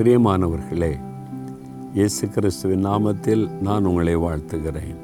பிரியமானவர்களே 0.00 0.98
இயேசு 1.94 2.28
கிறிஸ்துவின் 2.28 2.86
நாமத்தில் 2.86 3.60
நான் 3.60 3.84
உங்களை 3.84 4.16
வாழ்த்துகிறேன். 4.16 4.96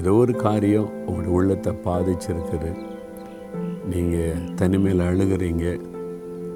ஏதோ 0.00 0.12
ஒரு 0.12 0.34
காரியம் 0.34 0.90
உங்களுடைய 1.06 1.36
உள்ளத்தை 1.36 1.72
பாதிச்சிருக்குது. 1.84 2.76
நீங்கள் 3.90 4.54
தனிமையில் 4.54 5.06
அழுகிறீங்க. 5.06 5.80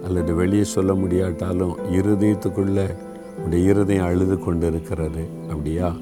அல்லது 0.05 0.35
வெளியே 0.35 0.65
சொல்ல 0.65 0.95
முடியாட்டாலும் 0.95 1.77
இருதயத்துக்குள்ளே 1.93 2.97
உடைய 3.45 3.71
இருதயம் 3.71 4.05
அழுது 4.05 4.39
கொண்டு 4.39 4.67
இருக்கிறது 4.67 5.29
அப்படியா? 5.49 5.95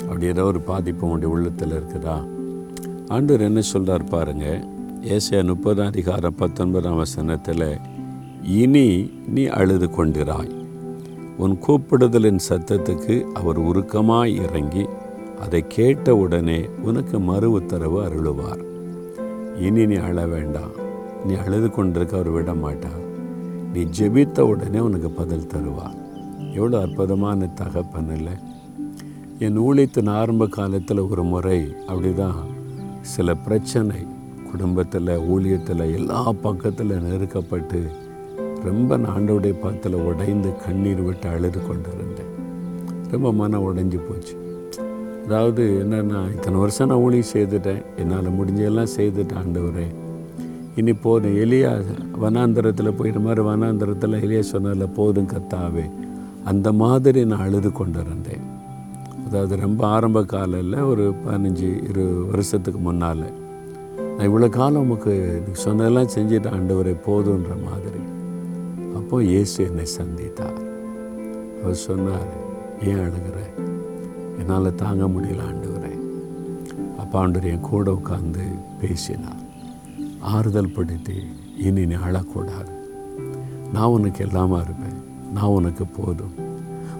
அப்படி 0.00 0.26
ஏதோ 0.26 0.44
ஒரு 0.44 0.60
பாதிப்பு 0.60 1.08
உங்களுடைய 1.08 1.34
உள்ளத்தில் 1.34 1.72
இருக்குதா? 1.72 2.28
ஆண்டவர் 3.08 3.42
என்ன 3.42 3.60
சொல்கிறார் 3.60 4.04
பாருங்கள் 4.04 4.64
ஏசியா 5.00 5.44
முப்பதாம் 5.44 5.86
அதிகாரம் 5.86 6.34
பத்தொன்பதாம் 6.34 6.96
வசனத்தில் 6.96 7.78
இனி 8.42 9.10
நீ 9.26 9.44
அழுது 9.44 9.86
கொண்டிராய். 9.86 10.64
உன் 11.38 11.58
கூப்பிடுதலின் 11.66 12.38
சத்தத்துக்கு 12.48 13.22
அவர் 13.22 13.60
உருக்கமாய் 13.60 14.42
இறங்கி 14.42 14.88
அதை 15.40 15.64
கேட்ட 15.68 16.16
உடனே 16.16 16.68
உனக்கு 16.82 17.20
மறு 17.20 17.50
உத்தரவு 17.50 18.02
அருளுவார். 18.02 18.64
இனி 19.60 19.86
நீ 19.86 19.94
அழ 19.94 20.26
வேண்டாம். 20.26 20.70
நீ 21.26 21.34
அழுது 21.34 21.70
கொண்டிருக்க 21.70 22.16
அவர் 22.16 22.28
விட 22.28 22.54
மாட்டார். 22.54 23.04
நீ 23.72 23.86
ஜெபித்த 23.98 24.40
உடனே 24.40 24.78
உனக்கு 24.78 25.10
பதில் 25.10 25.46
தருவார். 25.46 25.96
எவ்வளோ 26.54 26.80
அற்புதமான 26.80 27.46
தகப்பன் 27.46 28.16
இல்லை. 28.16 28.32
என் 29.38 29.58
ஊழியத்தின் 29.58 30.10
ஆரம்ப 30.10 30.46
காலத்தில் 30.46 30.98
ஒரு 30.98 31.24
முறை 31.24 31.74
அப்படிதான் 31.88 32.40
சில 33.00 33.34
பிரச்சனை 33.34 33.96
குடும்பத்தில் 34.50 35.06
ஊழியத்தில் 35.06 35.94
எல்லா 35.94 36.32
பக்கத்தில் 36.32 36.90
நெருக்கப்பட்டு 36.90 37.90
ரொம்ப 38.68 38.96
நான் 38.96 39.14
ஆண்டவுடைய 39.16 39.54
பாத்தில் 39.62 39.96
உடைந்து 40.08 40.50
கண்ணீர் 40.64 41.02
விட்டு 41.02 41.28
அழுது 41.34 41.60
கொண்டு 41.68 41.90
இருந்தேன் 41.96 42.32
ரொம்ப 43.12 43.28
மனம் 43.40 43.66
உடைஞ்சு 43.68 43.98
போச்சு. 44.08 44.34
அதாவது 45.24 45.62
என்னென்னா 45.82 46.18
இத்தனை 46.34 46.56
வருஷம் 46.60 46.88
நான் 46.90 47.02
ஊழி 47.04 47.20
செய்துட்டேன். 47.32 47.80
என்னால் 48.00 48.36
முடிஞ்செல்லாம் 48.38 48.92
செய்துட்டேன் 48.96 49.40
ஆண்டவரே. 49.42 49.86
இனி 50.80 50.92
போதும். 51.04 51.36
எலியா 51.44 51.70
வனாந்திரத்தில் 52.24 52.96
போயிட்டு 52.98 53.20
மாதிரி 53.20 53.44
வனாந்திரத்தில் 53.48 54.20
எலியா 54.24 54.42
சொன்னதில் 54.52 54.94
போதும் 54.98 55.30
கத்தாவே. 55.32 55.86
அந்த 56.44 56.68
மாதிரி 56.82 57.20
நான் 57.30 57.44
அழுது 57.46 57.72
கொண்டு 57.72 58.00
இருந்தேன் 58.00 58.44
அதாவது 59.26 59.54
ரொம்ப 59.56 59.82
ஆரம்ப 59.86 60.18
காலையில் 60.32 60.78
ஒரு 60.90 61.04
பதினஞ்சு 61.24 61.68
இரு 61.88 62.04
வருஷத்துக்கு 62.30 62.80
முன்னால். 62.80 63.26
நான் 64.16 64.28
இவ்வளோ 64.28 64.48
காலம் 64.48 64.84
உமக்கு 64.84 65.14
சொன்னதெல்லாம் 65.64 66.12
செஞ்சுட்டு 66.16 66.52
ஆண்டவரை 66.56 66.94
போதுன்ற 67.06 67.54
மாதிரி. 67.68 68.02
அப்போது 68.96 69.26
இயேசு 69.26 69.64
என்னை 69.64 69.84
சந்தித்தார். 69.98 70.60
அவர் 71.62 71.74
சொன்னார் 71.74 72.44
ஏன் 72.84 72.98
அழுகிற? 72.98 73.64
என்னால் 74.38 74.74
தாங்க 74.74 75.04
முடியல 75.04 75.40
ஆண்டுகிறேன் 75.50 75.94
அப்பா 76.98 77.30
என் 77.42 77.60
கூட 77.60 77.90
உட்காந்து 77.90 78.58
பேசினார். 78.80 79.44
ஆறுதல் 80.20 80.72
படுத்தி 80.72 81.14
இனி 81.58 81.86
நீ 81.86 81.94
அழக்கூடாது. 81.94 82.70
நான் 83.72 83.84
உனக்கு 83.84 84.24
எல்லாமா 84.24 84.62
இருப்பேன். 84.62 85.30
நான் 85.32 85.44
உனக்கு 85.44 85.86
போதும். 85.86 86.34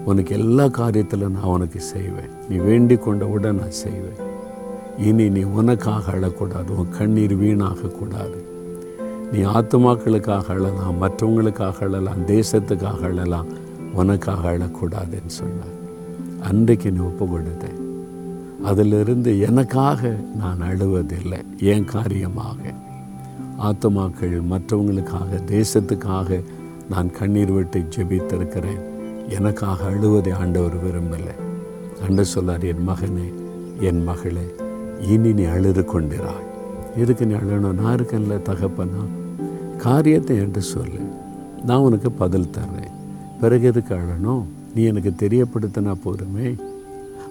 உனக்கு 0.05 0.37
எல்லா 0.37 0.65
காரியத்திலும் 0.65 1.29
நான் 1.29 1.43
உனக்கு 1.43 1.79
செய்வேன். 1.79 2.29
நீ 2.49 2.55
வேண்டி 2.55 2.95
கொண்டவுடன் 2.95 3.55
நான் 3.55 3.71
செய்வேன். 3.71 4.25
இனி 4.97 5.29
நீ 5.29 5.43
உனக்காக 5.43 6.11
அழக்கூடாது. 6.11 6.69
உன் 6.69 6.89
கண்ணீர் 6.89 7.41
வீணாகக்கூடாது. 7.41 8.56
நீ 9.31 9.39
ஆத்துமாக்களுக்காக 9.39 10.47
அழலாம் 10.47 11.01
மற்றவங்களுக்காக 11.01 11.79
அழலாம் 11.79 12.27
தேசத்துக்காக 12.27 13.01
அழலாம் 13.01 13.45
உனக்காக 13.93 14.51
அழக்கூடாதுன்னு 14.51 15.33
சொன்னார். 15.39 15.75
அன்றைக்கு 16.41 16.91
நீ 16.91 16.99
ஒப்பு 16.99 17.25
கொடுத்தேன் 17.25 17.79
அதிலிருந்து 18.63 19.39
எனக்காக 19.39 20.15
நான் 20.35 20.61
அழுவதில்லை 20.61 21.41
என் 21.57 21.85
காரியமாக. 21.85 22.73
ஆத்துமாக்கள் 23.59 24.35
மற்றவங்களுக்காக 24.51 25.41
தேசத்துக்காக 25.47 26.43
நான் 26.89 27.11
கண்ணீர் 27.11 27.51
விட்டு 27.51 27.79
ஜெபித்திருக்கிறேன். 27.79 28.83
எனக்காக 29.29 29.89
அழுவதை 29.89 30.33
ஆண்டவர் 30.33 30.77
விரும்பலை. 30.85 31.35
அண்ட 32.07 32.23
சொல்லார் 32.23 32.63
என் 32.63 32.85
மகனே 32.87 33.33
என் 33.79 34.03
மகளே 34.03 34.47
இனி 35.01 35.33
நீ 35.33 35.43
அழுது 35.43 35.85
கொண்டிராய். 35.93 36.55
எதுக்கு 36.97 37.25
நீ 37.25 37.33
அழணும் 37.33 37.73
நான் 37.73 37.95
இருக்கேன்ல 37.95 38.39
தகப்பனா? 38.49 39.07
காரியத்தை 39.77 40.35
என்று 40.35 40.61
சொல்லு. 40.61 40.99
நான் 41.65 41.77
உனக்கு 41.77 42.11
பதில் 42.11 42.49
தர்றேன். 42.57 42.91
பிறகு 43.41 43.65
எதுக்கு 43.65 43.95
அழணும் 43.95 44.43
நீ 44.75 44.83
எனக்கு 44.83 45.13
தெரியப்படுத்தினா 45.17 45.95
போதுமே. 46.03 46.55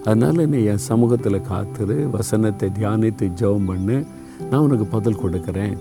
அதனால் 0.03 0.47
நீ 0.47 0.63
என் 0.63 0.77
சமூகத்தில் 0.77 1.41
காத்துரு 1.51 2.09
வசனத்தை 2.09 2.71
தியானித்து 2.79 3.31
ஜெபம் 3.39 3.65
பண்ணு. 3.65 4.03
நான் 4.49 4.61
உனக்கு 4.61 4.85
பதில் 4.85 5.17
கொடுக்குறேன். 5.17 5.77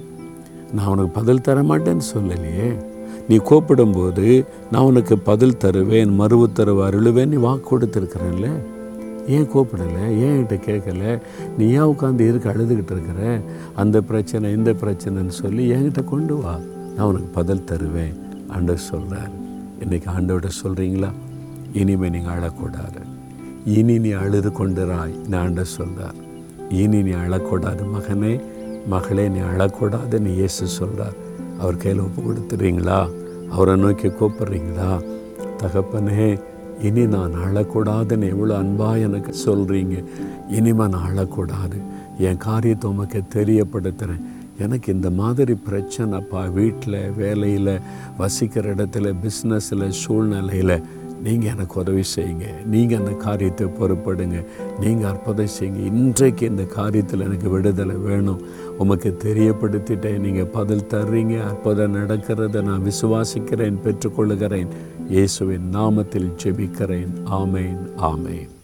நான் 0.72 0.86
உனக்கு 0.86 1.10
பதில் 1.10 1.40
தர 1.40 1.62
மாட்டேன்னு 1.62 2.00
சொல்லலையே. 2.14 2.84
நீ 3.28 3.36
கூப்பிடும்போது 3.36 4.46
நான் 4.72 4.84
உனக்கு 4.84 5.18
பதில் 5.18 5.56
தருவேன் 5.56 6.14
மறு 6.14 6.38
உத்தரவு 6.38 6.88
அருளுவேன் 6.88 7.26
நீ 7.26 7.36
வாக்கு 7.36 7.78
கொடுத்துருக்குறேன்ல. 7.78 8.48
ஏன் 9.26 9.48
கூப்பிடலை? 9.54 10.08
ஏன் 10.18 10.34
என்கிட்ட 10.36 10.60
கேட்கல? 10.66 11.20
நீ 11.58 11.70
ஏன் 11.70 11.80
உட்காந்து 11.80 12.20
இருக்க 12.20 12.52
அழுதுகிட்டு 12.52 12.94
இருக்கிற? 12.96 13.40
அந்த 13.74 14.00
பிரச்சனை 14.00 14.52
இந்த 14.52 14.72
பிரச்சனைன்னு 14.72 15.28
சொல்லி 15.28 15.72
என்கிட்ட 15.72 16.04
கொண்டு 16.04 16.36
வா. 16.36 16.58
நான் 16.96 17.06
உனக்கு 17.06 17.26
பதில் 17.26 17.64
தருவேன் 17.64 18.14
ஆண்டவர் 18.48 18.80
சொல்கிறார் 18.80 19.30
இன்றைக்கி 19.80 20.04
ஆண்டவர்கிட்ட 20.18 20.50
சொல்கிறீங்களா 20.64 21.10
இனிமேல் 21.72 22.10
நீங்கள் 22.10 22.32
அழக்கூடாது. 22.32 23.00
இனி 23.64 23.98
நீ 23.98 24.10
அழுது 24.10 24.50
கொண்டுறாய் 24.50 25.28
நான் 25.28 25.42
ஆண்டவர் 25.42 25.74
சொல்கிறார் 25.78 26.14
இனி 26.68 27.02
நீ 27.02 27.10
அழக்கூடாது 27.10 27.84
மகனே. 27.94 28.40
மகளே 28.86 29.28
நீ 29.28 29.38
அழக்கூடாது 29.38 30.18
நீ 30.18 30.32
இயேசு 30.32 30.66
சொல்கிறார் 30.66 31.14
அவர் 31.58 31.76
கையில் 31.76 32.02
ஒப்பு 32.02 32.22
கொடுத்துறீங்களா? 32.22 33.10
அவரை 33.50 33.76
நோக்கி 33.76 34.08
கூப்பிட்றீங்களா? 34.08 35.04
தகப்பனே 35.58 36.38
இனி 36.82 37.06
நான் 37.06 37.32
அழக்கூடாதுன்னு 37.34 38.28
எவ்வளோ 38.28 38.56
அன்பாக 38.56 38.98
எனக்கு 38.98 39.34
சொல்கிறீங்க 39.44 40.04
இனிமே 40.48 40.86
நான் 40.86 41.10
அழக்கூடாது. 41.10 41.80
என் 42.18 42.36
காரியத்தை 42.36 42.90
உமக்கு 42.90 43.22
தெரியப்படுத்துகிறேன் 43.34 44.22
எனக்கு 44.58 44.92
இந்த 44.92 45.10
மாதிரி 45.10 45.56
பிரச்சனைப்பா 45.70 46.52
வீட்டில் 46.52 47.10
வேலையில் 47.10 47.80
வசிக்கிற 48.18 48.74
இடத்துல 48.74 49.14
பிஸ்னஸில் 49.22 49.88
சூழ்நிலையில் 49.88 50.82
நீங்கள் 51.24 51.50
எனக்கு 51.50 51.80
உதவி 51.80 52.02
செய்யுங்க. 52.14 52.46
நீங்கள் 52.66 52.98
அந்த 52.98 53.10
காரியத்தை 53.10 53.66
பொறுப்படுங்க 53.66 54.46
நீங்கள் 54.80 55.10
அற்புதம் 55.10 55.54
செய்யுங்க. 55.58 55.84
இன்றைக்கு 55.92 56.46
இந்த 56.46 56.62
காரியத்தில் 56.62 57.24
எனக்கு 57.28 57.48
விடுதலை 57.48 57.96
வேணும். 57.96 58.42
உமக்கு 58.78 59.16
தெரியப்படுத்திட்டேன். 59.24 60.18
நீங்கள் 60.18 60.52
பதில் 60.58 60.88
தர்றீங்க. 60.94 61.46
அற்புதம் 61.46 61.94
நடக்கிறத 61.94 62.62
நான் 62.62 62.86
விசுவாசிக்கிறேன் 62.90 63.80
பெற்றுக்கொள்கிறேன் 63.84 64.68
இயேசுவின் 65.08 65.70
நாமத்தில் 65.72 66.30
ஜெபிக்கிறேன். 66.44 67.14
ஆமேன் 67.30 67.80
ஆமேன். 67.96 68.55